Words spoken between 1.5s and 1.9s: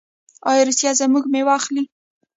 اخلي؟